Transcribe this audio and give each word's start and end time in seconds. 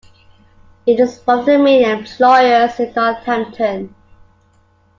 It 0.87 0.99
is 0.99 1.21
one 1.25 1.41
of 1.41 1.45
the 1.45 1.59
main 1.59 1.85
employers 1.85 2.79
in 2.79 2.91
Northampton. 2.95 3.93